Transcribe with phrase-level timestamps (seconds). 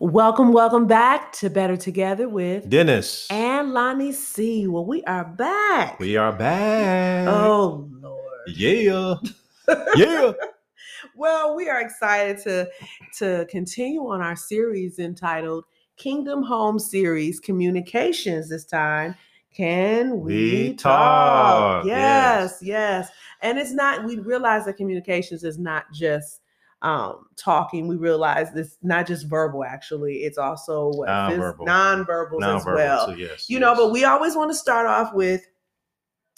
[0.00, 3.26] Welcome, welcome back to Better Together with Dennis.
[3.30, 4.68] and Lonnie C.
[4.68, 5.98] Well, we are back.
[5.98, 7.26] we are back.
[7.26, 8.22] oh Lord.
[8.48, 9.14] yeah.
[9.96, 10.32] Yeah.
[11.14, 12.70] Well, we are excited to
[13.18, 15.64] to continue on our series entitled
[15.96, 19.14] Kingdom Home Series Communications this time.
[19.52, 20.34] Can we,
[20.68, 21.82] We talk?
[21.82, 23.08] talk, Yes, yes.
[23.42, 26.40] And it's not, we realize that communications is not just
[26.82, 27.88] um talking.
[27.88, 30.18] We realize it's not just verbal actually.
[30.18, 31.66] It's also what Nonverbal.
[31.66, 33.06] nonverbals as well.
[33.08, 33.48] too, yes.
[33.48, 35.44] you know, but we always want to start off with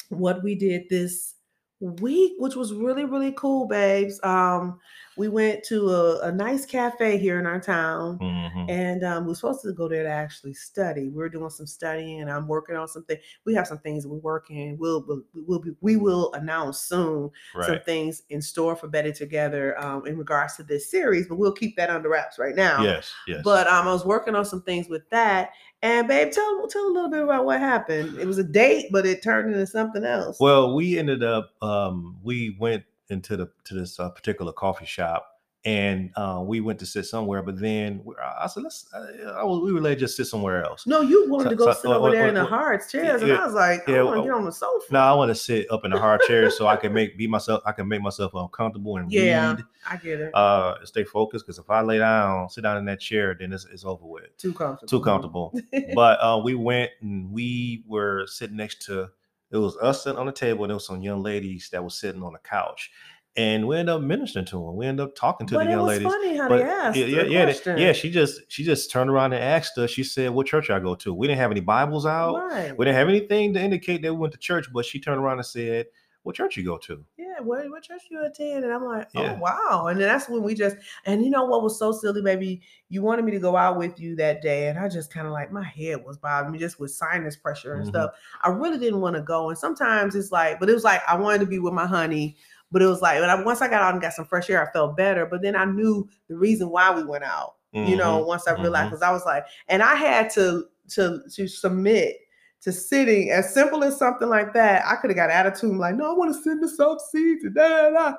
[0.08, 1.34] what we did this
[1.80, 4.20] week, which was really, really cool, babes.
[4.22, 4.78] Um,
[5.20, 8.18] we went to a, a nice cafe here in our town.
[8.18, 8.70] Mhm.
[8.70, 11.10] And um, we were supposed to go there to actually study.
[11.10, 13.18] We are doing some studying, and I'm working on something.
[13.44, 14.78] We have some things we're working.
[14.78, 17.30] We'll, we'll, we'll be, we will announce soon
[17.66, 21.52] some things in store for Better Together um, in regards to this series, but we'll
[21.52, 22.82] keep that under wraps right now.
[22.82, 23.12] Yes.
[23.28, 23.42] Yes.
[23.44, 25.50] But um, I was working on some things with that.
[25.82, 28.18] And babe, tell tell a little bit about what happened.
[28.18, 30.38] It was a date, but it turned into something else.
[30.38, 31.52] well, we ended up.
[31.62, 35.26] Um, we went into the to this uh, particular coffee shop,
[35.64, 37.42] and uh, we went to sit somewhere.
[37.42, 40.86] But then I said, "Let's." Uh, I was, we were like, just sit somewhere else.
[40.86, 43.22] no, you wanted So- to go so- sit over uh, there in the hard chairs,
[43.22, 44.86] and I was like, I want to uh, get on the sofa.
[44.92, 47.26] No, I want to sit up in the hard chair so I can make be
[47.26, 47.62] myself.
[47.66, 49.50] I can make myself uncomfortable and Yeah.
[49.54, 49.64] read.
[49.88, 50.34] I get it.
[50.34, 53.64] Uh, stay focused because if I lay down, sit down in that chair, then it's,
[53.72, 54.36] it's over with.
[54.36, 54.88] too comfortable.
[54.88, 55.54] Too comfortable.
[55.94, 59.08] but uh, we went and we were sitting next to
[59.52, 61.98] it was us sitting on the table and there was some young ladies that was
[61.98, 62.90] sitting on the couch
[63.36, 65.80] and we ended up ministering to them we ended up talking to but the young
[65.82, 68.64] was ladies funny how but they asked yeah, yeah, yeah, they- yeah, she just she
[68.64, 69.90] just turned around and asked us.
[69.90, 72.34] She said, "What church I go to?" We didn't have any Bibles out.
[72.34, 72.76] Right.
[72.76, 74.66] We didn't have anything to indicate that we went to church.
[74.72, 75.86] But she turned around and said,
[76.22, 78.64] "What church you go to?" yeah, what, what church you attend?
[78.64, 79.34] And I'm like, Yeah.
[79.34, 79.88] oh wow.
[79.88, 82.62] And then that's when we just and you know what was so silly, baby?
[82.88, 85.32] You wanted me to go out with you that day, and I just kind of
[85.34, 87.86] like my head was bothering me just with sinus pressure and Mhm.
[87.86, 88.12] stuff.
[88.42, 89.50] I really didn't want to go.
[89.50, 92.36] And sometimes it's like, but it was like I wanted to be with my honey.
[92.72, 94.66] But it was like when I once I got out and got some fresh air,
[94.66, 95.26] I felt better.
[95.26, 97.56] But then I knew the reason why we went out.
[97.82, 99.02] You know, Mhm, once I realized mhm.
[99.02, 102.16] I was like, and I had to to to submit
[102.62, 104.84] to sitting as simple as something like that.
[104.86, 107.44] I could have got attitude like, no, I want to sit in the soft seats
[107.54, 108.12] da da da.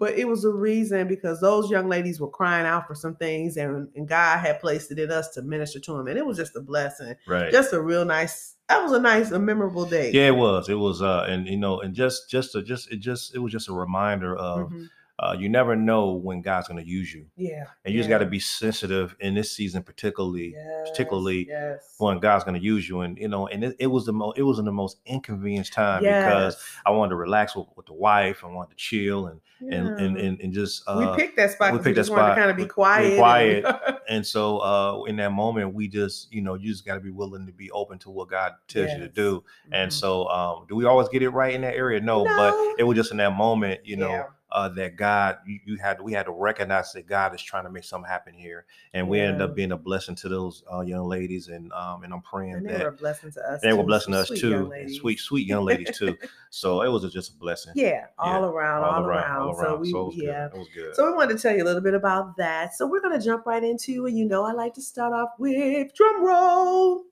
[0.00, 3.56] But it was a reason because those young ladies were crying out for some things,
[3.56, 6.36] and, and God had placed it in us to minister to them, and it was
[6.36, 7.52] just a blessing, Right.
[7.52, 8.56] just a real nice.
[8.68, 10.10] That was a nice, a memorable day.
[10.10, 10.68] yeah, it was.
[10.68, 11.00] It was.
[11.00, 13.72] Uh, and you know, and just just to just it just it was just a
[13.72, 14.88] reminder of Mhm.
[15.18, 17.66] Uh, you never know when God's going to use you, yeah.
[17.84, 20.54] and you just got to be sensitive in this season, particularly
[20.84, 21.94] particularly yes.
[21.98, 23.00] when God's going to use you.
[23.02, 25.70] And you know, and it, it was the most it was in the most inconvenient
[25.72, 28.42] time because I wanted to relax with, with the wife.
[28.44, 31.72] I wanted to chill and and and and, and just uh, we picked that spot.
[31.72, 32.34] we picked that spot.
[32.34, 33.10] to kind of be quiet.
[33.12, 33.64] be quiet.
[34.08, 37.10] and so uh in that moment we just you know you just got to be
[37.10, 39.42] willing to be open to what god tells you to do
[39.72, 39.94] and Mhm.
[39.94, 42.36] so um do we always get it right in that area no, No.
[42.36, 44.24] but it was just in that moment you know Yeah.
[44.54, 47.70] Uh that god you, you had we had to recognize that god is trying to
[47.70, 51.06] make something happen here and we ended up being a blessing to those uh, young
[51.08, 53.60] ladies and um and i'm praying And they that were a blessing to us.
[53.62, 54.96] they were too, blessing some us sweet too young and ladies.
[55.00, 56.16] sweet sweet young ladies too
[56.50, 59.42] so it was just a blessing Yeah, all around, all, around.
[59.42, 59.80] all So around.
[59.80, 60.24] we, so it was good.
[60.24, 60.46] yeah.
[60.46, 62.74] it was good So we wanted to tell you a little bit about that.
[62.74, 65.92] So we're gonna jump right into, and you know, I like to start off with
[65.94, 67.02] drum roll.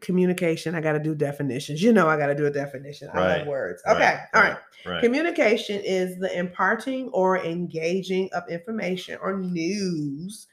[0.00, 0.74] Communication.
[0.74, 1.82] I got to do definitions.
[1.82, 3.08] You know, I got to do a definition.
[3.12, 3.82] I love Right, words.
[3.86, 4.20] right, Okay.
[4.34, 4.56] All right.
[4.86, 10.46] right Communication is the imparting or engaging of information or news.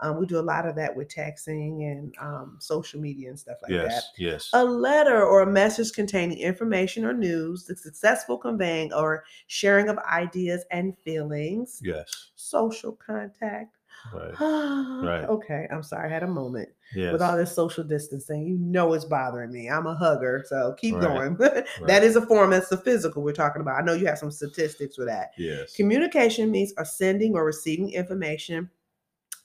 [0.00, 3.56] Um, we do a lot of that with texting and um, social media and stuff
[3.62, 3.84] like that.
[3.84, 9.24] yes yes A letter or a message containing information or news, the successful conveying or
[9.48, 13.77] sharing of ideas and feelings, yes social contact.
[14.04, 14.38] Right
[15.00, 15.30] right.
[15.30, 16.68] Okay, I'm sorry, I had a moment.
[16.90, 19.68] yes With all this social distancing, you know it's bothering me.
[19.68, 21.36] I'm a hugger, so keep Right, going.
[21.38, 22.02] that right.
[22.04, 23.80] is a form, that's the physical we're talking about.
[23.80, 25.30] I know you have some statistics for that.
[25.36, 28.70] yes Communication means are sending or receiving information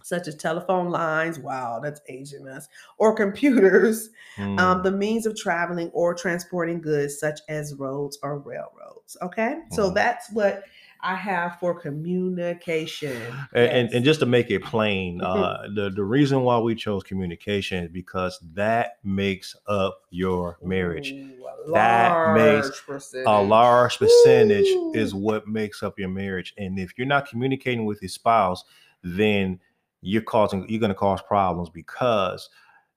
[0.04, 2.68] such as telephone lines, wow, that's aging us,
[2.98, 4.10] or computers,
[4.58, 4.84] um, Mm.
[4.84, 9.16] the means of traveling or transporting goods such as roads or railroads.
[9.22, 9.94] Okay, so Mhm.
[9.94, 10.64] that's what
[11.04, 13.12] I have for communication.
[13.54, 13.96] And, and, Yes.
[13.96, 15.24] and just to make it plain, Mhm.
[15.24, 21.12] uh, the, the reason why we chose communication is because that makes up your marriage.
[21.12, 23.28] Ooh, That makes percentage.
[23.28, 24.92] A large percentage Ooh.
[24.94, 26.54] is what makes up your marriage.
[26.58, 28.64] And if you're not communicating with your spouse,
[29.04, 29.60] then
[30.02, 32.50] you're causing you're going to cause problems because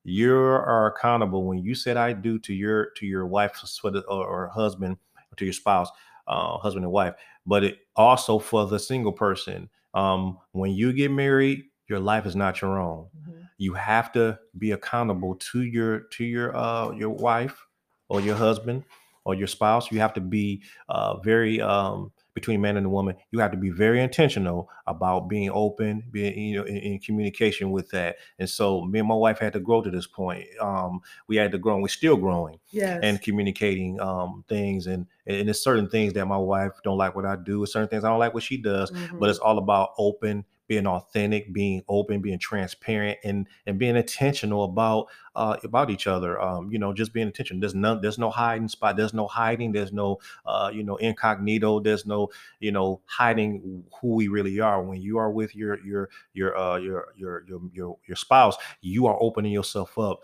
[0.04, 4.48] you are accountable when you said I do to your to your wife or, or
[4.48, 5.88] husband or to your spouse,
[6.26, 7.14] uh, husband and wife,
[7.46, 9.68] but it also for the single person.
[9.94, 13.06] Um, when you get married, your life is not your own.
[13.16, 13.48] Mhm.
[13.58, 17.64] You have to be accountable to your to your uh your wife
[18.08, 18.84] or your husband
[19.24, 19.90] or your spouse.
[19.90, 23.16] You have to be uh very um between man and the woman.
[23.30, 27.70] You have to be very intentional about being open, being you know in, in communication
[27.70, 28.16] with that.
[28.38, 30.44] And so me and my wife had to grow to this point.
[30.60, 33.00] Um, we had to grow, and we're still growing Yes.
[33.02, 37.24] and communicating um things and and there's certain things that my wife don't like what
[37.26, 39.18] I do, certain things I don't like what she does Mhm.
[39.18, 44.64] but it's all about open being authentic being open being transparent and and being intentional
[44.64, 45.06] about
[45.36, 48.66] uh about each other um you know just being intentional there's no there's no hiding
[48.66, 52.28] spot there's no hiding there's no uh you know incognito there's no
[52.58, 56.76] you know hiding who we really are when you are with your your your uh
[56.76, 60.18] your your your your, your spouse you are opening yourself up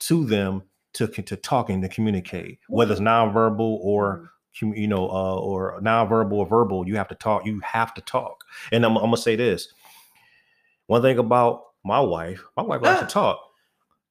[0.00, 0.62] to them
[0.92, 4.20] to to talk and to communicate whether it's nonverbal or Mhm.
[4.20, 4.28] commu-
[4.60, 7.44] you know, uh, or nonverbal or verbal, you have to talk.
[7.46, 8.44] You have to talk.
[8.72, 9.72] And I'm, I'm gonna say this:
[10.86, 13.40] one thing about my wife, my wife likes to talk.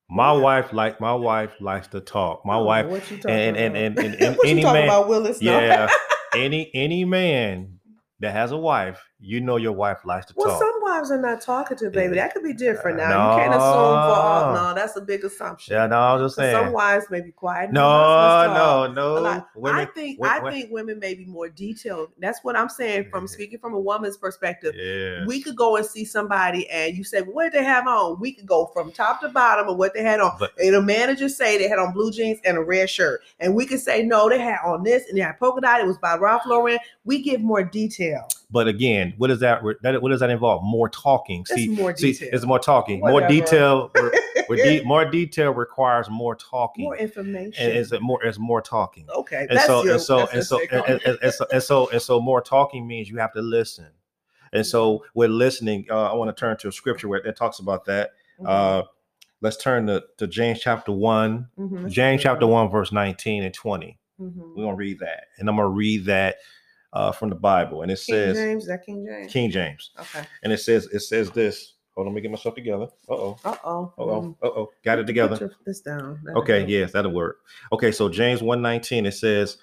[0.09, 0.39] My Yeah.
[0.39, 2.45] wife like my wife likes to talk.
[2.45, 4.05] My Oh, wife, What you talking and and and about?
[4.05, 5.41] and, and what any you talking man, about, Willis?
[5.41, 5.59] No.
[5.59, 5.89] yeah,
[6.35, 7.79] any any man
[8.19, 10.59] that has a wife, you know your wife likes to Well, talk.
[10.59, 12.15] some are not talkative, baby.
[12.15, 12.97] That could be different.
[12.97, 14.53] Now you can't assume for all.
[14.53, 14.69] No.
[14.69, 15.73] No, that's a big assumption.
[15.73, 16.55] yeah, no, I was just saying.
[16.55, 17.71] Some wives may be quiet.
[17.71, 19.45] No, no, no.
[19.55, 22.09] Women, I think wo- I think women may be more detailed.
[22.19, 24.73] That's what I'm saying from speaking from a woman's perspective.
[24.75, 25.27] yes.
[25.27, 28.19] We could go and see somebody and you say, well, what did they have on?
[28.19, 30.35] We could go from top to bottom of what they had on.
[30.39, 33.21] But- and a manager say they had on blue jeans and a red shirt.
[33.39, 35.81] And we could say, no, they had on this and they had polka dot.
[35.81, 36.77] It was by Ralph Lauren.
[37.05, 38.27] We give more detail.
[38.51, 40.63] But again, what does that, that what does that involve?
[40.63, 41.41] More talking.
[41.41, 42.29] It's See, more see, detail.
[42.31, 42.99] it's more talking.
[43.01, 43.91] More detail.
[44.49, 46.85] de- more detail requires more talking.
[46.85, 47.65] more information.
[47.69, 48.23] and is it more?
[48.23, 49.05] It's more talking.
[49.09, 49.47] okay.
[49.49, 51.89] And That's so, your, and so, and so, and, and, and, and so, and so,
[51.89, 53.87] and so, more talking means you have to listen.
[54.53, 57.59] And so, with listening, uh, I want to turn to a scripture where it talks
[57.59, 58.11] about that.
[58.39, 58.47] Mhm.
[58.47, 58.83] Uh,
[59.41, 61.89] let's turn to, to James chapter one, Mhm.
[61.89, 63.97] James chapter one, verse nineteen and twenty.
[64.21, 64.55] Mhm.
[64.55, 66.37] We're gonna read that, and I'm gonna read that
[66.93, 69.31] uh, from the Bible, and it King says James, that King James?
[69.33, 70.25] King James, Okay.
[70.43, 71.73] and it says it says this.
[71.95, 72.87] Hold on, let me get myself together.
[73.07, 73.37] Uh oh.
[73.45, 73.93] Uh oh.
[73.99, 74.37] Uh oh.
[74.41, 74.71] Uh oh.
[74.83, 75.51] Got it together.
[75.65, 76.19] this down.
[76.23, 76.69] That'll Okay, help.
[76.69, 77.41] yes, that'll work.
[77.71, 79.57] Okay, so James 119, it says,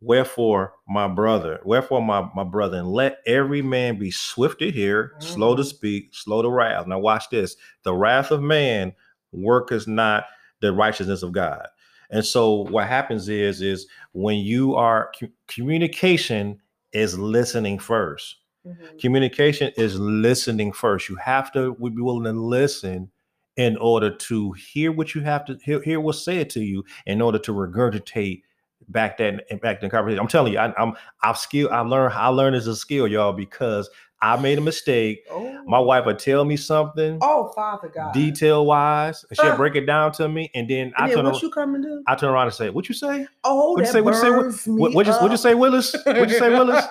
[0.00, 5.12] Wherefore, my brother, wherefore, my, my brother, and let every man be swift to hear,
[5.20, 5.66] slow to Mhm.
[5.66, 6.88] speak, slow to wrath.
[6.88, 7.56] Now, watch this.
[7.84, 8.94] The wrath of man
[9.30, 10.24] worketh not
[10.60, 11.68] the righteousness of God.
[12.12, 15.10] And so what happens is, is when you are
[15.48, 16.60] communication
[16.92, 18.36] is listening first.
[18.66, 19.00] Mhm.
[19.00, 21.08] Communication is listening first.
[21.08, 23.10] You have to be willing to listen
[23.56, 27.20] in order to hear what you have to hear, hear what's said to you in
[27.20, 28.42] order to regurgitate
[28.88, 30.20] back that and back the conversation.
[30.20, 31.68] I'm telling you, I, I'm I've skill.
[31.72, 33.88] I learned I learned as a skill, y'all, because
[34.22, 35.24] I made a mistake.
[35.30, 35.48] Oh.
[35.66, 38.12] My wife would tell me something Oh, Father God.
[38.14, 41.24] detail wise, and she'll break it down to me, and then I And then turn
[41.24, 42.02] what around, you come and do?
[42.06, 43.26] I turn around and say, "What you say?
[43.44, 44.00] Oh, What'd you say?
[44.00, 44.30] What'd you say?
[44.30, 45.94] What- What what you what you say, Willis?
[46.06, 46.84] What you say, Willis?"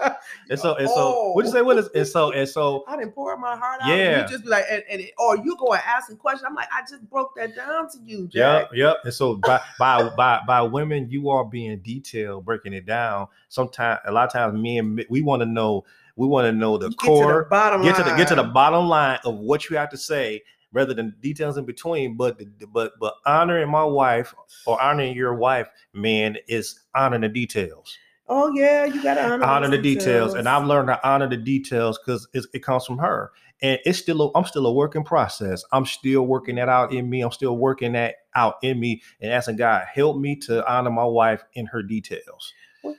[0.49, 1.53] And so and so, what you Oh.
[1.53, 1.89] say, Willis?
[1.95, 3.89] And so and so, I didn't pour my heart out.
[3.89, 4.21] Yeah.
[4.23, 6.45] You just be like, and, and it- or you go and ask a question.
[6.47, 8.69] I'm like, I just broke that down to you, Yep, Jack.
[8.73, 8.97] yep.
[9.05, 13.27] And so by by by by women, you are being detailed, breaking it down.
[13.49, 15.83] Sometimes, a lot of times, me and me- we want to know,
[16.21, 18.27] we want to know the You core, Get to the bottom get to the get
[18.27, 18.53] to the line.
[18.53, 22.15] bottom line of what you have to say, rather than details in between.
[22.15, 22.39] But
[22.71, 24.33] but but honoring my wife
[24.67, 27.97] or honoring your wife, man, is honoring the details.
[28.27, 31.97] Oh yeah, you gotta honor, honor the details, and I've learned to honor the details
[31.97, 33.31] because it comes from her.
[33.63, 35.63] And it's still, a, I'm still a work in process.
[35.71, 37.21] I'm still working that out in me.
[37.21, 41.03] I'm still working that out in me, and asking God help me to honor my
[41.03, 42.53] wife in her details.
[42.83, 42.95] Well,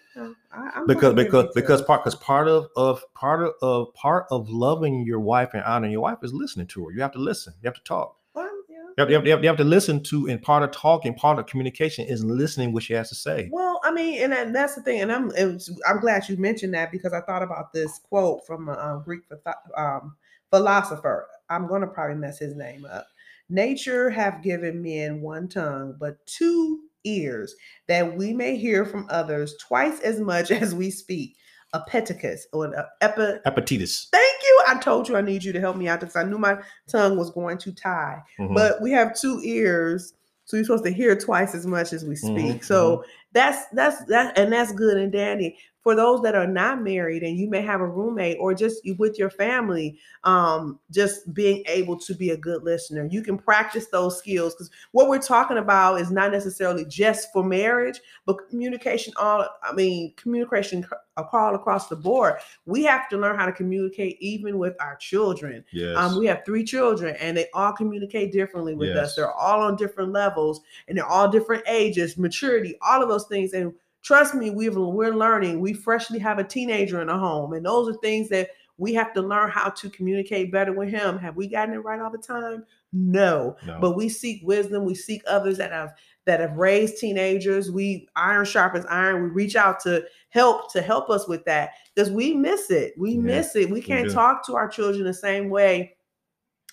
[0.53, 4.49] I- I'm Because because because part because part of of part of, of part of
[4.49, 6.93] loving your wife and honoring your wife is listening to her.
[6.93, 7.55] You have to listen.
[7.63, 8.17] You have to talk.
[8.35, 8.77] Well, yeah.
[8.79, 11.15] You have, you have, you have, you have to listen to, and part of talking,
[11.15, 13.49] part of communication is listening what she has to say.
[13.51, 16.75] Well, I mean, and, and that's the thing, and I'm was- I'm glad you mentioned
[16.75, 19.23] that because I thought about this quote from a um, Greek
[19.77, 20.17] um,
[20.51, 21.29] philosopher.
[21.49, 23.07] I'm going to probably mess his name up.
[23.49, 27.55] Nature have given men one tongue, but two ears,
[27.89, 31.37] that we may hear from others twice as much as we speak.
[31.75, 33.39] Epictetus or an epi.
[33.47, 34.09] Appetitus.
[34.13, 34.63] Thank you.
[34.69, 37.17] I told you I need you to help me out because I knew my tongue
[37.17, 38.55] was going to tie Mhm.
[38.55, 40.13] but we have two ears
[40.45, 44.05] so you're supposed to hear twice as much as we speak Mhm, so that's that's
[44.07, 47.61] that and that's good and dandy for those that are not married and you may
[47.61, 52.37] have a roommate or just with your family um, just being able to be a
[52.37, 53.07] good listener.
[53.11, 57.43] You can practice those skills because what we're talking about is not necessarily just for
[57.43, 60.87] marriage but communication all i mean communication
[61.17, 62.35] all across the board.
[62.65, 65.65] We have to learn how to communicate even with our children.
[65.73, 65.97] Yes.
[65.99, 69.11] um, we have three children and they all communicate differently with Yes.
[69.11, 73.27] us they're all on different levels and they're all different ages maturity all of those
[73.27, 73.53] things.
[73.53, 73.73] And
[74.03, 75.61] trust me, we've we're learning.
[75.61, 79.13] We freshly have a teenager in a home, and those are things that we have
[79.15, 81.19] to learn how to communicate better with him.
[81.19, 82.65] Have we gotten it right all the time?
[82.93, 83.57] No.
[83.67, 83.79] No.
[83.81, 84.85] But we seek wisdom.
[84.85, 85.95] We seek others that have
[86.25, 87.71] that have raised teenagers.
[87.71, 89.23] We iron sharpens iron.
[89.25, 92.95] We reach out to help to help us with that because we miss it.
[92.97, 93.71] We Yeah, miss it.
[93.71, 94.15] We can't do.
[94.15, 95.95] talk to our children the same way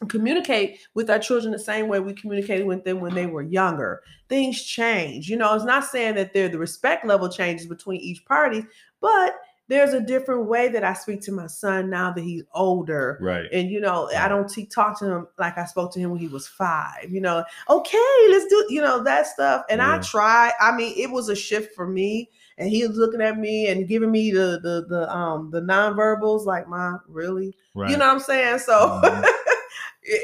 [0.07, 4.01] communicate with our children the same way we communicated with them when they were younger.
[4.29, 5.29] Things change.
[5.29, 8.63] You know, it's not saying that they're the respect level changes between each party,
[9.01, 9.35] but
[9.67, 13.19] there's a different way that I speak to my son now that he's older.
[13.21, 13.45] right.
[13.53, 16.19] And you know, I don't t- talk to him like I spoke to him when
[16.19, 17.05] he was five.
[17.09, 19.65] You know, okay, let's do you know that stuff.
[19.69, 20.53] And I try.
[20.59, 22.29] I mean, it was a shift for me.
[22.57, 26.45] And he was looking at me and giving me the the the um the nonverbals,
[26.45, 27.91] like, "Ma, really?" Right.
[27.91, 28.59] You know what I'm saying?
[28.59, 29.25] So Mhm.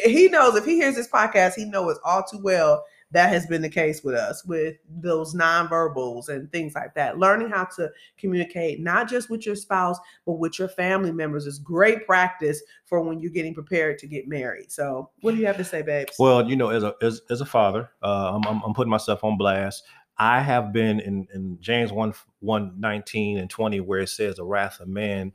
[0.04, 3.62] He knows if he hears this podcast, he knows all too well that has been
[3.62, 7.18] the case with us with those nonverbals and things like that.
[7.18, 11.60] Learning how to communicate not just with your spouse, but with your family members is
[11.60, 14.72] great practice for when you're getting prepared to get married.
[14.72, 16.16] So, what do you have to say, babes?
[16.20, 19.24] Well, you know, as a as, as a father, uh, I'm, I'm I'm putting myself
[19.24, 19.84] on blast.
[20.18, 24.46] I have been in, in James 1 1 19 and 20 where it says the
[24.46, 25.34] wrath of man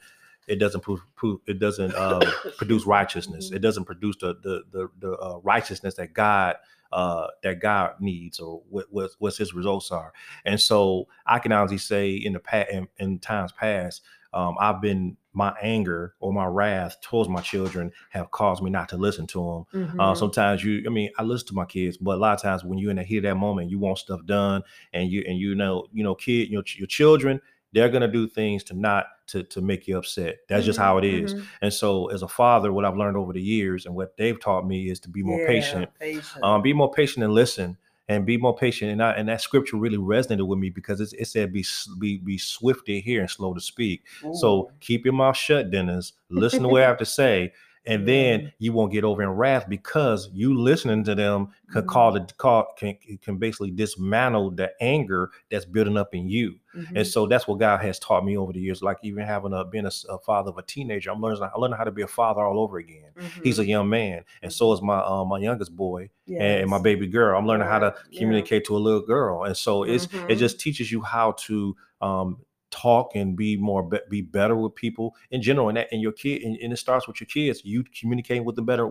[0.50, 2.20] it doesn't prove, prove it doesn't uh,
[2.58, 3.50] produce righteousness.
[3.50, 3.56] Mhm.
[3.56, 6.56] It doesn't produce the the the, the uh, righteousness that God
[6.92, 10.12] uh, that God needs or what what what's His results are.
[10.44, 14.02] And so I can honestly say in the past in, in times past,
[14.32, 18.88] um, I've been my anger or my wrath towards my children have caused me not
[18.88, 19.38] to listen to
[19.72, 20.16] them uh, Mhm.
[20.16, 22.78] sometimes you, I mean, I listen to my kids, but a lot of times when
[22.80, 25.54] you're in the heat of that moment, you want stuff done, and you and you
[25.54, 27.40] know, you know, kid, you know, your children,
[27.72, 30.38] they're gonna do things to not to to make you upset.
[30.48, 31.34] That's just Mhm, how it is.
[31.34, 31.42] mhm.
[31.62, 34.66] And so, as a father, what I've learned over the years and what they've taught
[34.66, 35.90] me is to be more Yeah, patient.
[35.98, 36.44] patient.
[36.44, 37.76] Um, be more patient and listen,
[38.08, 38.90] and be more patient.
[38.90, 41.64] And I, and that scripture really resonated with me because it's, it said, "Be
[41.98, 46.12] be be swift to hear and slow to speak." So keep your mouth shut, Dennis.
[46.30, 47.52] Listen to what I have to say,
[47.86, 51.86] and then you won't get over in wrath because you listening to them can Mhm.
[51.88, 56.56] call the call can can basically dismantle the anger that's building up in you.
[56.76, 56.92] Mhm.
[56.96, 58.82] And so that's what God has taught me over the years.
[58.82, 61.84] Like even having a being a father of a teenager, I'm learning I'm learning how
[61.84, 63.10] to be a father all over again.
[63.42, 63.62] He's Mhm.
[63.62, 67.06] a young man, and so is my uh, my youngest boy and, and my baby
[67.06, 67.38] girl.
[67.38, 67.94] I'm learning how to Right.
[68.10, 68.18] Yeah.
[68.20, 70.38] communicate to a little girl, and so it's it Mhm.
[70.38, 72.38] just teaches you how to um,
[72.70, 75.68] talk and be more be, be better with people in general.
[75.68, 77.62] And that and your kid and, and it starts with your kids.
[77.64, 78.90] You communicating with them better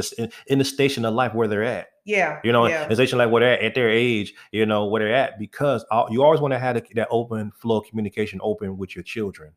[0.00, 1.88] this in, in the station of life where they're at.
[2.04, 2.40] Yeah.
[2.42, 2.88] You know, yeah.
[2.88, 4.34] in station like where they're at, at their age.
[4.52, 7.52] You know where they're at because all, you always want to have that- that open
[7.60, 9.52] flow of communication open with your children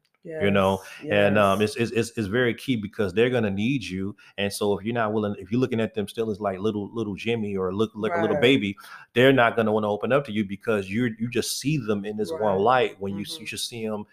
[0.46, 3.84] you know, Yes, and um, it's, it's it's it's very key because they're gonna need
[3.84, 6.60] you, and so if you're not willing, if you're looking at them still as like
[6.60, 8.74] little little Jimmy or look like a little baby,
[9.14, 12.06] they're not gonna want to open up to you because you you just see them
[12.06, 13.50] in this one light when you s- you Mhm.
[13.50, 14.06] should see them,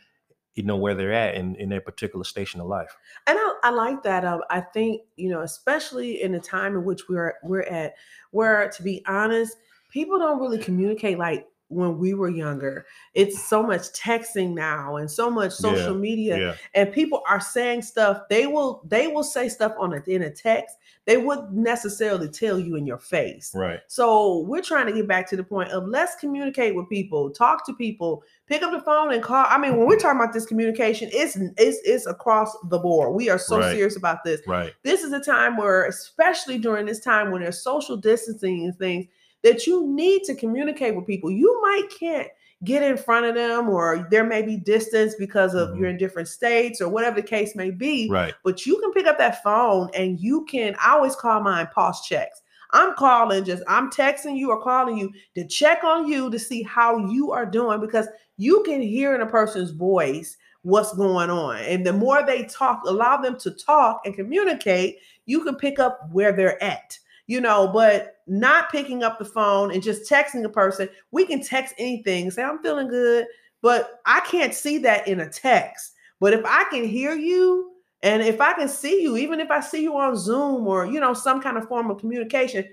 [0.54, 2.97] you know where they're at in in their particular station of life.
[3.26, 4.25] and I, I like that.
[4.25, 7.95] Um, I think you know, especially in the time in which we're we're at,
[8.30, 9.57] where to be honest,
[9.90, 12.85] people don't really communicate like when we were younger.
[13.15, 16.37] It's so much texting now and so much social media,
[16.75, 18.23] and people are saying stuff.
[18.29, 20.77] They will they will say stuff on a, in a text.
[21.07, 23.53] They wouldn't necessarily tell you in your face.
[23.55, 23.81] right.
[23.89, 27.65] So we're trying to get back to the point of let's communicate with people, talk
[27.67, 29.47] to people, pick up the phone and call.
[29.49, 33.15] I mean, when we're talking about this communication, it's it's it's across the board.
[33.15, 33.73] We are so Right.
[33.75, 34.41] serious about this.
[34.47, 34.73] Right.
[34.83, 39.07] This is a time where, especially during this time when there's social distancing and things,
[39.42, 41.30] that you need to communicate with people.
[41.30, 42.28] You might can't
[42.62, 45.78] get in front of them, or there may be distance because of Mhm.
[45.78, 48.35] you're in different states or whatever the case may be Right.
[48.44, 52.02] but you can pick up that phone and you can I always call mine pause
[52.02, 52.42] checks.
[52.73, 56.62] I'm calling just I'm texting you or calling you to check on you to see
[56.62, 61.56] how you are doing because you can hear in a person's voice what's going on.
[61.56, 65.99] And the more they talk, allow them to talk and communicate, you can pick up
[66.12, 66.99] where they're at.
[67.31, 70.89] You know, but not picking up the phone and just texting a person.
[71.13, 73.27] We can text anything, say I'm feeling good,
[73.63, 75.93] but I can't see that in a text.
[76.19, 77.71] But if I can hear you,
[78.03, 80.99] and if I can see you, even if I see you on Zoom or you
[80.99, 82.65] know some kind of form of communication,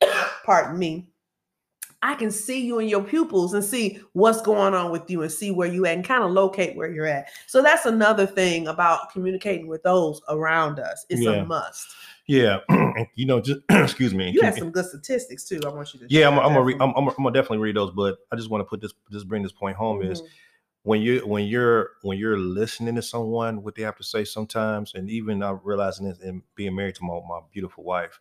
[0.46, 1.08] pardon me,
[2.04, 5.32] I can see you in your pupils and see what's going on with you and
[5.32, 7.30] see where you at and kind of locate where you're at.
[7.48, 11.04] So that's another thing about communicating with those around us.
[11.08, 11.42] It's Yeah.
[11.42, 11.84] a must.
[12.26, 12.58] Yeah,
[13.14, 14.30] you know, just excuse me.
[14.30, 15.60] You have some good statistics too.
[15.64, 16.06] I want you to.
[16.08, 16.76] yeah, I'm, I'm gonna read.
[16.80, 16.92] I'm.
[16.96, 19.42] I'm, I'm gonna definitely read those, but I just want to put this, just bring
[19.42, 20.26] this point home is Mhm.
[20.84, 24.94] when you when you're when you're listening to someone what they have to say sometimes,
[24.94, 28.20] and even I'm realizing this and being married to my, my beautiful wife,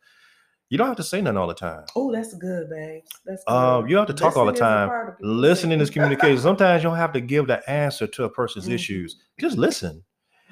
[0.69, 1.86] you don't have to say nothing all the time.
[1.95, 3.03] Oh, that's good, babe.
[3.25, 3.53] That's good.
[3.53, 5.15] Um, you don't have to talk all the Listening is time.
[5.22, 6.39] Listening is communication.
[6.39, 8.74] Sometimes you don't have to give the answer to a person's Mhm.
[8.74, 9.15] issues.
[9.39, 10.03] Just listen.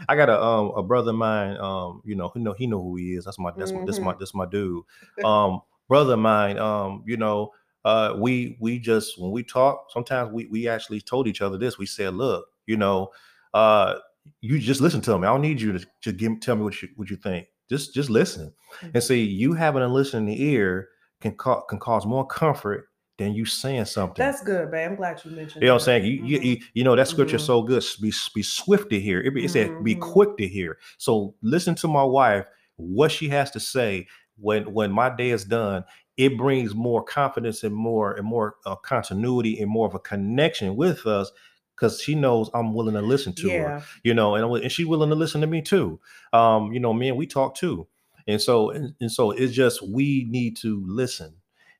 [0.10, 2.82] I got a um a brother of mine, um, you know, who know he know
[2.82, 3.26] who he is.
[3.26, 4.20] That's my that's my this my Mhm.
[4.20, 4.84] this my dude.
[5.24, 7.52] Um, brother of mine, um, you know,
[7.86, 11.78] uh we we just when we talk, sometimes we we actually told each other this.
[11.78, 13.10] We said, look, you know,
[13.54, 13.96] uh
[14.42, 15.28] you just listen to me.
[15.28, 17.48] I don't need you to, to give tell me what you what you think.
[17.70, 18.54] Just just listen.
[18.94, 20.90] And see, you having a listening ear
[21.22, 22.90] can ca- can cause more comfort
[23.22, 24.24] than you saying something.
[24.26, 24.90] That's good, babe.
[24.90, 25.62] I'm glad you mentioned.
[25.62, 26.06] You know what I'm saying?
[26.06, 26.44] You, you, Mhm.
[26.44, 27.46] you, you know, that scripture Mhm.
[27.46, 27.84] so good.
[28.02, 29.22] Be, be swift to hear.
[29.22, 30.00] It, it said, be Mhm.
[30.02, 30.78] quick to hear.
[30.98, 32.46] So listen to my wife,
[32.78, 35.84] what she has to say when when my day is done.
[36.18, 40.76] It brings more confidence and more and more uh, continuity and more of a connection
[40.76, 41.32] with us
[41.76, 43.74] because she knows I'm willing to listen to her
[44.04, 46.00] you know, and, and she's willing to listen to me too.
[46.34, 47.88] Um, you know, me and we talk too.
[48.28, 51.34] And so, and, and so it's just, we need to listen.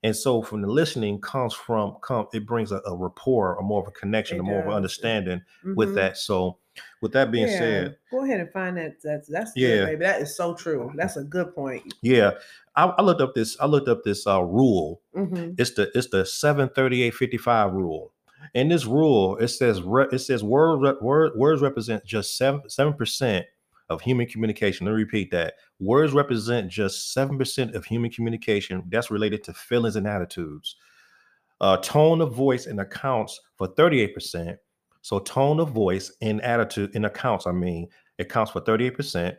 [0.04, 3.82] And so from the listening comes from, come, it brings a, a rapport, a more
[3.82, 4.76] of a connection, It a more of an does.
[4.78, 5.42] understanding
[5.76, 5.96] with Mhm.
[5.96, 6.18] that.
[6.18, 6.58] So
[7.02, 7.58] with that being Yeah.
[7.60, 8.94] said, go ahead and find that.
[9.04, 9.68] That's that's Yeah.
[9.68, 10.00] good, baby.
[10.06, 10.92] That is so true.
[10.96, 11.94] That's a good point.
[12.02, 12.32] yeah,
[12.76, 15.02] I, I looked up this, I looked up this uh, rule.
[15.16, 15.54] Mhm.
[15.60, 18.14] It's the, it's the 73855 rule.
[18.56, 19.82] In this rule, it says,
[20.12, 23.44] it says word, word, words represent just seven, 7%
[23.92, 24.86] of human communication.
[24.86, 25.56] Let me repeat that.
[25.80, 30.76] Words represent just 7% of human communication that's related to feelings and attitudes.
[31.60, 34.58] Uh, tone of voice and accounts for 38%.
[35.02, 39.36] So tone of voice and attitude in accounts, I mean, it counts for 38%.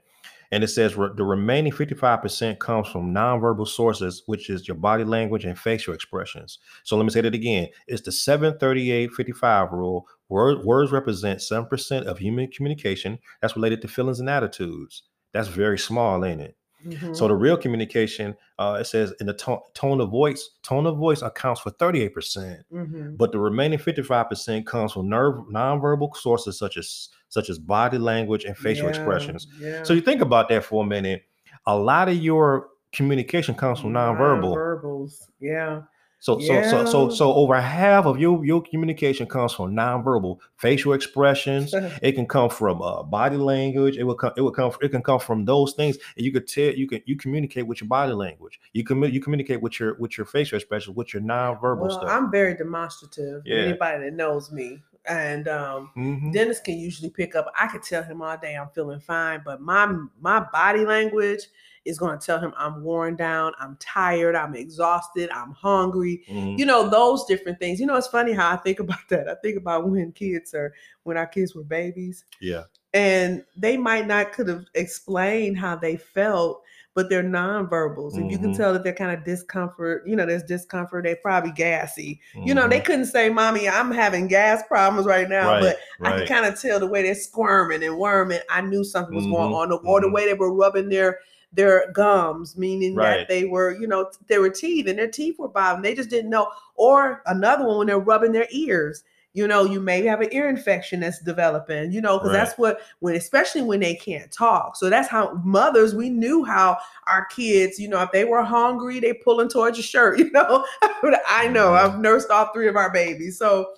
[0.53, 5.03] And it says re- the remaining 55% comes from nonverbal sources, which is your body
[5.03, 6.59] language and facial expressions.
[6.85, 7.69] So let me say that again.
[7.89, 10.07] It's the 738-55 rule.
[10.29, 15.03] Word, words represent 7% of human communication that's related to feelings and attitudes.
[15.33, 16.57] That's very small, ain't it?
[16.87, 17.15] Mhm.
[17.17, 20.97] So the real communication, uh, it says in the tone, tone of voice, tone of
[20.97, 23.17] voice accounts for 38%, Mhm.
[23.17, 28.45] but the remaining 55% comes from nerve nonverbal sources such as such as body language
[28.45, 29.47] and facial Yeah, expressions.
[29.61, 29.83] Yeah.
[29.85, 31.23] So you think about that for a minute.
[31.67, 34.55] A lot of your communication comes from nonverbal.
[34.55, 35.29] Nonverbals.
[35.41, 35.83] Yeah.
[36.23, 40.93] So so so so so over half of your your communication comes from nonverbal facial
[40.93, 41.75] expressions.
[42.01, 43.97] It can come from uh, body language.
[43.97, 44.33] It will come.
[44.37, 44.71] It will come.
[44.81, 45.99] It can come from those things.
[46.17, 46.73] And you could tell.
[46.73, 47.03] You can.
[47.07, 48.61] You communicate with your body language.
[48.73, 49.03] You can.
[49.03, 52.09] You communicate with your with your facial expressions, with your nonverbal well, stuff.
[52.09, 53.43] I'm very demonstrative.
[53.45, 53.57] Yeah.
[53.57, 56.33] Anybody that knows me, and um, Mhm.
[56.33, 57.53] Dennis can usually pick up.
[57.59, 61.49] I could tell him all day I'm feeling fine, but my my body language
[61.85, 66.23] is going to tell him I'm worn down, I'm tired, I'm exhausted, I'm hungry.
[66.29, 66.59] Mhm.
[66.59, 67.81] You know those different things.
[67.81, 69.29] You know it's funny how I think about that.
[69.29, 70.73] I think about when kids are
[71.05, 72.65] when our kids were babies, yeah.
[72.95, 76.63] and they might not could have explained how they felt.
[76.95, 78.19] But they're nonverbals.
[78.19, 78.57] If you can Mhm.
[78.59, 81.05] tell that they're kind of discomfort, you know, there's discomfort.
[81.05, 82.21] They're probably gassy.
[82.45, 82.85] You know, they Mhm.
[82.85, 85.61] couldn't say, "Mommy, I'm having gas problems right now," right.
[85.61, 88.41] but I can kind of tell the way they're squirming and worming.
[88.51, 90.13] I knew something was going Mhm, on, or the mhm.
[90.13, 91.19] way they were rubbing their
[91.53, 93.19] their gums, meaning Right.
[93.19, 95.83] that they were, you know, they were teeth and their teeth were bothering.
[95.83, 96.49] They just didn't know.
[96.77, 99.05] Or another one when they're rubbing their ears.
[99.35, 101.91] You know, you may have an ear infection that's developing.
[101.91, 104.77] You know, because that's what when, especially when they can't talk.
[104.77, 107.79] So that's how mothers we knew how our kids.
[107.79, 110.19] You know, if they were hungry, they pulling towards your shirt.
[110.23, 110.65] You know,
[111.29, 111.79] I know Mhm.
[111.79, 113.71] I've nursed all three of our babies, so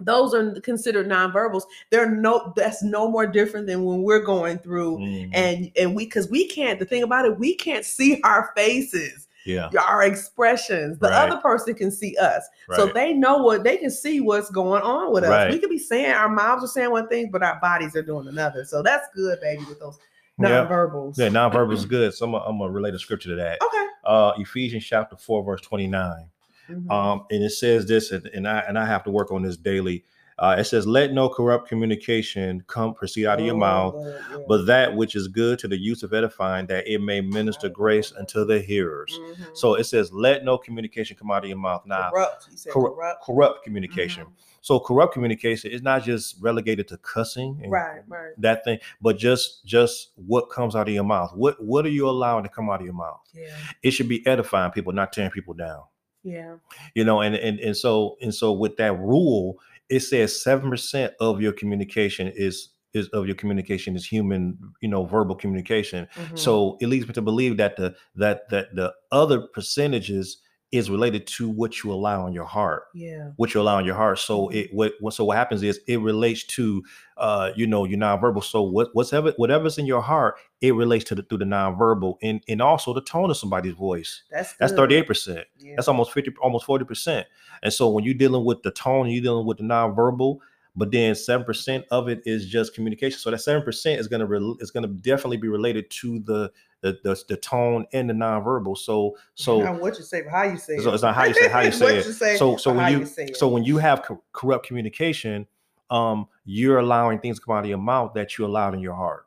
[0.00, 1.62] those are considered nonverbals.
[1.90, 5.30] They're no that's no more different than when we're going through mm.
[5.32, 9.28] and and we because we can't the thing about it we can't see our faces
[9.44, 9.68] yeah.
[9.88, 10.98] our expressions.
[10.98, 11.30] The right.
[11.30, 12.48] other person can see us.
[12.68, 12.76] Right.
[12.76, 15.30] so they know what they can see what's going on with us.
[15.30, 15.50] Right.
[15.50, 18.26] we could be saying our mouths are saying one thing but our bodies are doing
[18.28, 18.64] another.
[18.64, 19.98] So that's good baby with those
[20.40, 21.18] nonverbals.
[21.18, 22.14] Yeah, yeah nonverbals is good.
[22.14, 23.62] So I'm gonna, I'm relate a scripture to that.
[23.62, 23.86] Okay.
[24.04, 26.28] Uh ephesians chapter 4 verse 29
[26.70, 26.90] Mm-hmm.
[26.90, 29.56] Um, and it says this, and, and, I and I have to work on this
[29.56, 30.04] daily.
[30.36, 34.38] Uh, it says, "Let no corrupt communication come proceed out of your oh, mouth, yeah.
[34.48, 37.74] but that which is good to the use of edifying, that it may minister right.
[37.74, 39.44] grace unto the hearers." Mm-hmm.
[39.54, 43.22] So it says, "Let no communication come out of your mouth." Now, corrupt, corrupt.
[43.22, 43.64] corrupt mm-hmm.
[43.64, 44.24] communication.
[44.24, 44.34] Mm-hmm.
[44.60, 49.64] So corrupt communication is not just relegated to cussing, right, right, that thing, but just
[49.64, 51.32] just what comes out of your mouth.
[51.36, 53.20] What what are you allowing to come out of your mouth?
[53.34, 53.54] Yeah.
[53.82, 55.82] It should be edifying people, not tearing people down.
[56.24, 56.56] Yeah.
[56.94, 59.58] You know, and and and so and so with that rule,
[59.88, 64.88] it says seven percent of your communication is is of your communication is human, you
[64.88, 66.08] know, verbal communication.
[66.16, 66.38] Mhm.
[66.38, 70.38] So it leads me to believe that the that that the other percentages
[70.74, 73.30] is related to what you allow in your heart yeah.
[73.36, 74.18] what you allow in your heart.
[74.18, 74.54] So Mhm.
[74.54, 76.82] it what, what so what happens is it relates to
[77.16, 78.42] uh you know your nonverbal.
[78.42, 82.42] So what whatever whatever's in your heart, it relates to the through the nonverbal and
[82.48, 84.22] and also the tone of somebody's voice.
[84.30, 85.46] That's That's thirty eight percent.
[85.58, 85.74] Yeah.
[85.76, 87.26] That's almost fifty, almost forty percent.
[87.62, 90.38] And so when you're dealing with the tone, you're dealing with the nonverbal.
[90.76, 93.18] But then seven percent of it is just communication.
[93.20, 96.50] So that seven percent is gonna re- is gonna definitely be related to the
[96.84, 98.76] the the, the tone and the nonverbal.
[98.76, 100.94] So so Not what you say, but how you say so it.
[100.94, 102.06] it's not how you say how you say it.
[102.06, 105.46] you say, so so when how you, so when you have co- corrupt communication
[105.90, 108.94] um you're allowing things to come out of your mouth that you allowed in your
[108.94, 109.26] heart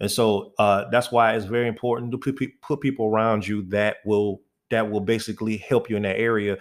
[0.00, 3.96] and so uh that's why it's very important to put, put people around you that
[4.06, 6.56] will that will basically help you in that area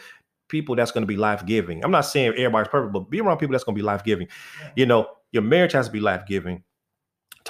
[0.50, 3.54] people that's going to be life-giving i'm not saying everybody's perfect but be around people
[3.54, 4.28] that's going to be life-giving
[4.62, 4.72] Yeah.
[4.76, 6.64] you know your marriage has to be life-giving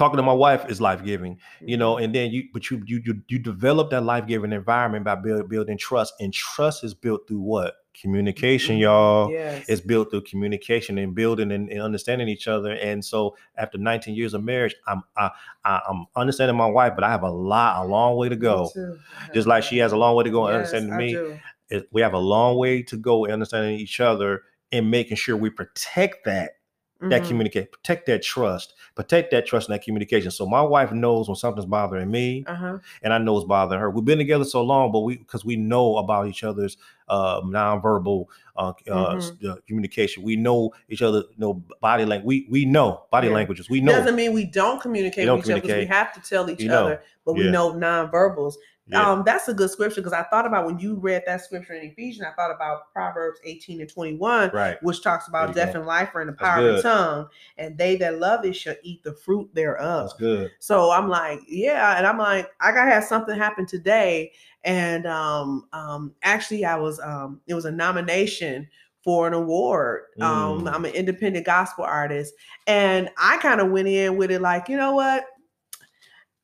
[0.00, 2.04] talking to my wife is life-giving you know Mhm.
[2.04, 5.78] and then you but you you you, you develop that life-giving environment by build, building
[5.78, 8.80] trust and trust is built through what communication Mhm.
[8.80, 9.64] y'all Yes.
[9.68, 14.14] it's built through communication and building and, and understanding each other and so after 19
[14.14, 15.30] years of marriage i'm I,
[15.64, 18.76] I, i'm understanding my wife but i have a lot a long way to go
[19.34, 21.22] just like she has a long way to go in Yes, understanding me
[21.70, 25.36] it, we have a long way to go in understanding each other and making sure
[25.36, 26.52] we protect that
[27.02, 27.28] that Mhm.
[27.28, 31.34] communicate protect that trust protect that trust and that communication so my wife knows when
[31.34, 32.78] something's bothering me Uh-huh.
[33.02, 33.88] and I know it's bothering her.
[33.88, 36.76] We've been together so long, but we because we know about each other's
[37.08, 40.22] uh, nonverbal uh, uh, s- uh, communication.
[40.22, 42.26] We know each other, know body language.
[42.26, 43.34] We we know body Yeah.
[43.34, 43.68] languages.
[43.70, 43.92] We know.
[43.92, 46.50] Doesn't mean we don't communicate We don't with each other because we have to tell
[46.50, 46.84] each You know.
[46.84, 48.54] other, but we know nonverbals.
[48.90, 49.08] Yeah.
[49.08, 51.90] Um, that's a good scripture because I thought about when you read that scripture in
[51.90, 54.82] Ephesians, I thought about Proverbs 18 and 21, right.
[54.82, 55.80] which talks about death go.
[55.80, 58.76] and life are in the power of the tongue, and they that love it shall
[58.82, 60.08] eat the fruit thereof.
[60.08, 60.50] That's good.
[60.58, 64.32] So I'm like, yeah, and I'm like, I gotta have something happen today.
[64.64, 68.68] And um, um, actually, I was um, it was a nomination
[69.02, 70.02] for an award.
[70.20, 70.74] Um, Mm.
[70.74, 72.34] I'm an independent gospel artist,
[72.66, 75.24] and I kind of went in with it like, you know what?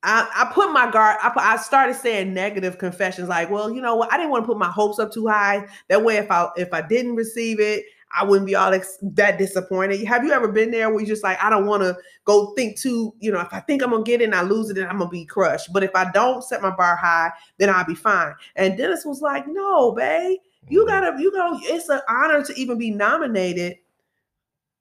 [0.07, 1.17] I, I put my guard.
[1.23, 4.13] I, put, I started saying negative confessions, like, well, you know what?
[4.13, 5.67] I didn't want to put my hopes up too high.
[5.89, 9.37] That way, if I if I didn't receive it, I wouldn't be all ex- that
[9.37, 10.03] disappointed.
[10.07, 12.79] Have you ever been there where you just like, I don't want to go think
[12.79, 14.87] too, you know, if I think I'm gonna get it and I lose it, then
[14.87, 15.73] I'm gonna be crushed.
[15.73, 18.33] But if I don't set my bar high, then I'll be fine.
[18.55, 20.39] And Dennis was like, no, babe,
[20.69, 20.87] you Mhm.
[20.87, 23.77] gotta, you go, it's an honor to even be nominated.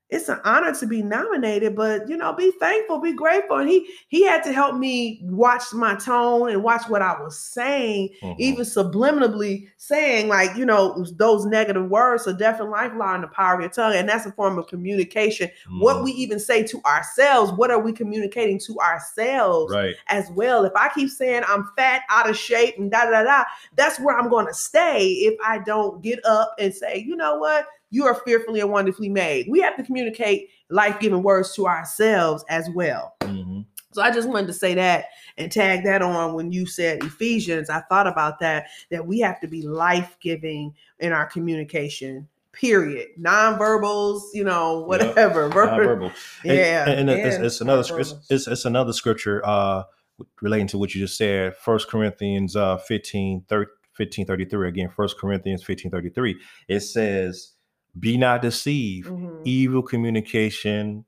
[0.10, 3.58] It's an honor to be nominated, but you know, be thankful, be grateful.
[3.58, 7.40] And he he had to help me watch my tone and watch what I was
[7.40, 8.36] saying Mhm.
[8.38, 13.22] even subliminally saying like you know those negative words so death and life lie in
[13.22, 16.04] the power of your tongue and that's a form of communication what Mhm.
[16.06, 19.96] we even say to ourselves what are we communicating to ourselves right.
[20.08, 23.44] as well if i keep saying i'm fat out of shape and da da da
[23.76, 27.38] that's where i'm going to stay if i don't get up and say you know
[27.38, 32.44] what you are fearfully and wonderfully made we have to communicate life-giving words to ourselves
[32.50, 33.66] as well Mhm.
[33.94, 35.06] so I just wanted to say that
[35.38, 37.70] and tag that on when you said Ephesians.
[37.70, 43.08] I thought about that, that we have to be life giving in our communication, period.
[43.20, 45.50] Nonverbals, you know, whatever.
[45.52, 46.12] Nonverbal.
[46.46, 46.90] And- Yeah.
[46.90, 48.26] and, it's, and it's another it's, nonverbals.
[48.32, 49.84] it's, it's another scripture uh
[50.42, 55.18] relating to what you just said first corinthians uh 15 thir- 15 33 again first
[55.20, 57.52] corinthians 15 33 it says
[58.00, 59.12] be not deceived.
[59.12, 61.06] Mhm, evil communication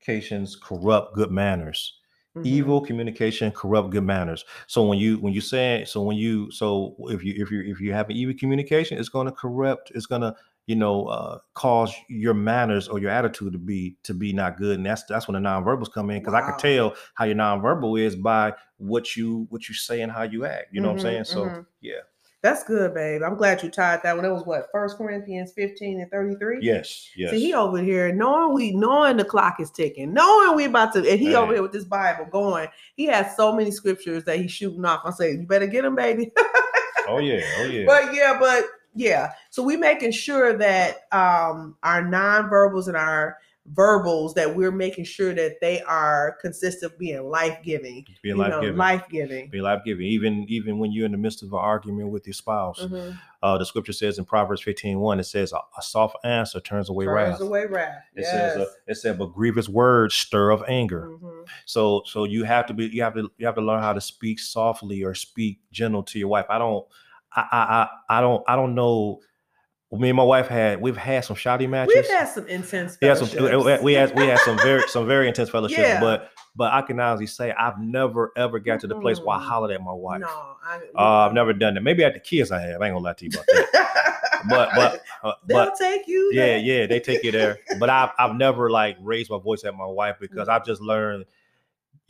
[0.00, 1.98] communications corrupt good manners.
[2.36, 2.42] Mhm.
[2.44, 4.44] evil communication corrupt good manners.
[4.66, 7.80] So when you when you say so when you so if you if you if
[7.80, 10.34] you have an evil communication it's going to corrupt it's going to
[10.66, 14.76] you know uh cause your manners or your attitude to be to be not good.
[14.78, 16.46] And that's that's when the nonverbals come in because i Wow.
[16.46, 20.44] can tell how your nonverbal is by what you what you say and how you
[20.44, 20.66] act.
[20.72, 21.22] You know what i'm saying?
[21.22, 21.66] Mhm, so mhm.
[21.80, 22.00] yeah
[22.42, 23.22] That's good, babe.
[23.22, 24.24] I'm glad you tied that one.
[24.24, 26.58] It was what, First Corinthians 15 and 33?
[26.60, 30.64] yes yes See, he over here knowing we knowing the clock is ticking, knowing we
[30.64, 32.68] about to, and he over here with this Bible going.
[32.96, 35.02] He has so many scriptures that he's shooting off.
[35.04, 36.32] I say, you better get him, baby.
[37.08, 39.32] oh yeah oh yeah but yeah, but yeah.
[39.50, 45.32] So we making sure that um our non-verbals and our verbals that we're making sure
[45.32, 48.04] that they are consistent being life-giving.
[48.22, 49.48] being you life know, giving life-giving.
[49.50, 52.34] be life giving even even when you're in the midst of an argument with your
[52.34, 53.16] spouse Mhm.
[53.40, 56.88] uh the scripture says in proverbs 15 1 it says a, a soft answer turns
[56.90, 57.38] away wrath.
[57.38, 58.02] Turns wrath away wrath.
[58.16, 58.30] It yes.
[58.32, 61.08] says, uh, it said, but grievous words stir up anger.
[61.08, 61.46] Mhm.
[61.64, 64.00] So, so you have to be, you have to, you have to learn how to
[64.00, 66.46] speak softly or speak gentle to your wife.
[66.48, 66.84] I don't,
[67.34, 69.20] I, I, I, I don't, I don't know
[70.00, 71.94] me and my wife had we've had some shouty matches.
[71.94, 72.96] We've had some intense.
[73.00, 73.28] We had some
[73.84, 76.00] we had we had some very some very intense fellowships, Yeah.
[76.00, 79.40] but but I can honestly say I've never ever got to the place where I
[79.42, 80.20] hollered at my wife.
[80.20, 81.82] No, I, Uh, I've never done that.
[81.82, 82.80] Maybe at the kids I have.
[82.80, 84.42] I ain't gonna lie to you about that.
[84.48, 86.30] but but uh, they'll but take you.
[86.32, 86.58] yeah there.
[86.58, 87.58] yeah they take you there.
[87.78, 90.52] But I've I've never like raised my voice at my wife because Mm.
[90.52, 91.26] I've just learned,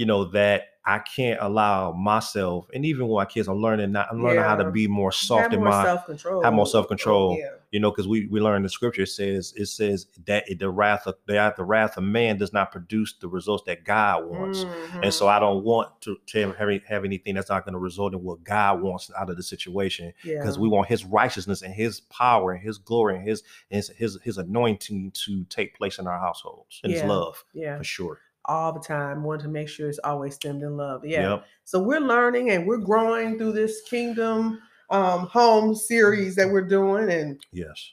[0.02, 4.08] you know, that I can't allow myself and even with my kids, I'm learning not
[4.10, 6.42] I'm learning how to be more soft have in more my self control.
[6.42, 7.38] have more self-control.
[7.38, 7.50] Yeah.
[7.70, 11.14] you know, because we we learn the scripture says it says that the wrath of
[11.26, 14.64] the, the wrath of man does not produce the results that God wants.
[14.64, 15.04] Mhm.
[15.04, 18.12] And so I don't want to, to have, have anything that's not going to result
[18.12, 20.60] in what God wants out of the situation because yeah.
[20.60, 24.36] we want his righteousness and his power and his glory and his his his, his
[24.36, 28.18] anointing to take place in our households and his love yeah for sure.
[28.46, 29.22] All the time.
[29.22, 31.04] Want to make sure it's always stemmed in love.
[31.04, 31.30] Yeah.
[31.30, 31.44] Yep.
[31.64, 37.10] So we're learning and we're growing through this kingdom um home series that we're doing
[37.10, 37.92] and Yes.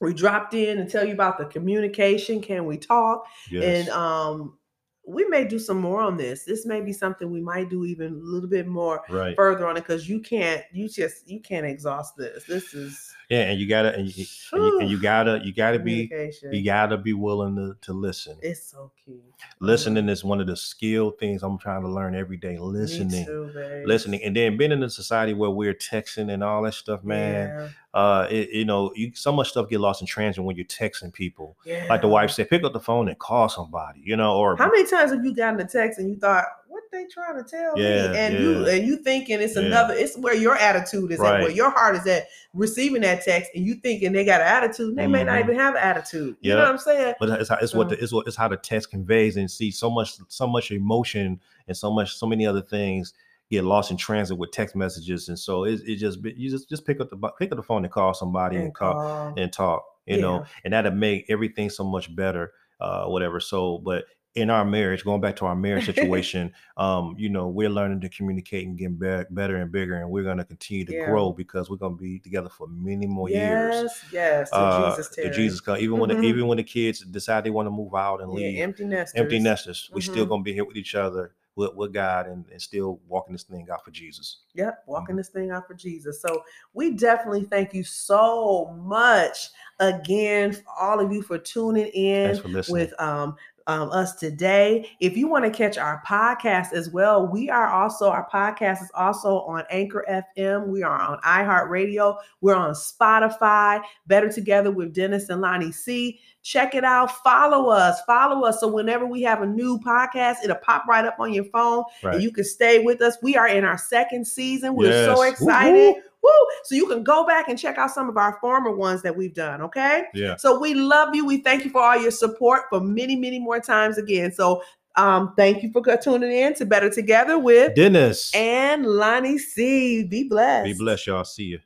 [0.00, 3.86] we dropped in and tell you about the communication can we talk Yes.
[3.86, 4.56] and um
[5.06, 8.12] we may do some more on this this may be something we might do even
[8.12, 9.34] a little bit more right.
[9.36, 13.50] further on it because you can't you just you can't exhaust this this is Yeah,
[13.50, 16.10] and you gotta and you, and you, and you gotta you gotta be
[16.52, 18.36] you gotta be willing to, to listen.
[18.42, 19.20] it's so key
[19.60, 22.58] Listening is one of the skill things I'm trying to learn every day.
[22.58, 23.24] Listening.
[23.24, 23.50] too,
[23.86, 27.72] listening and then being in a society where we're texting and all that stuff man
[27.94, 31.12] uh it, you know you so much stuff get lost in transit when you're texting
[31.12, 34.36] people yeah, like the wife said pick up the phone and call somebody you know
[34.36, 37.42] or How many times have you gotten a text and you thought, "What they trying
[37.42, 39.62] to tell Yeah, me?" And you and you thinking it's Yeah.
[39.62, 39.94] another.
[39.94, 43.64] It's where your attitude is at, where your heart is at, receiving that text, and
[43.64, 44.96] you thinking they got an attitude.
[44.96, 45.44] They may not Mhm.
[45.44, 46.36] even have an attitude.
[46.40, 47.14] You know what I'm saying?
[47.20, 49.70] but it's, how, it's what the, it's what it's how the text conveys and see
[49.70, 53.14] so much so much emotion and so much so many other things
[53.50, 56.86] get lost in transit with text messages and so it, it just you just just
[56.86, 59.34] pick up the pick up the phone and call somebody and, And call call.
[59.36, 60.20] and talk you Yeah.
[60.22, 64.04] know and that'll make everything so much better uh whatever so but
[64.36, 68.08] in our marriage going back to our marriage situation um you know we're learning to
[68.08, 71.04] communicate and getting be- better and bigger and we're going to continue to Yeah.
[71.04, 74.50] grow because we're going to be together for many more years yes, yes.
[74.50, 76.20] To uh Jesus, to jesus come even when Mhm.
[76.20, 78.84] the, even when the kids decide they want to move out and Yeah, leave empty
[78.84, 79.20] nesters.
[79.20, 80.28] empty nesters we still Mhm.
[80.28, 83.42] going to be here with each other with, with god and, and still walking this
[83.42, 85.18] thing out for jesus Yep, walking Mhm.
[85.18, 86.20] this thing out for Jesus.
[86.20, 86.42] So
[86.74, 92.24] we definitely thank you so much again, for all of you for tuning in.
[92.26, 93.36] thanks for listening with um,
[93.70, 94.90] um, us today.
[95.00, 98.90] If you want to catch our podcast as well, we are also, our podcast is
[98.94, 100.66] also on Anchor FM.
[100.66, 102.16] We are on iHeartRadio.
[102.40, 106.18] We're on Spotify, Better Together with Dennis and Lonnie C.
[106.42, 107.10] Check it out.
[107.22, 108.00] Follow us.
[108.06, 108.60] Follow us.
[108.60, 112.14] So whenever we have a new podcast, it'll pop right up on your phone right
[112.14, 113.18] and you can stay with us.
[113.22, 114.74] We are in our second season.
[114.74, 115.18] We're so Yes.
[115.18, 115.94] Woo, excited.
[115.96, 116.02] woo.
[116.22, 116.30] Woo!
[116.64, 119.34] So you can go back and check out some of our former ones that we've
[119.34, 119.62] done.
[119.62, 120.04] Okay.
[120.14, 121.24] yeah So we love you.
[121.24, 124.32] We thank you for all your support for many, many more times again.
[124.32, 124.62] So
[124.96, 130.04] um, thank you for tuning in to Better Together with dennis and Lonnie C.
[130.04, 130.64] Be blessed.
[130.64, 131.60] be blessed y'all see you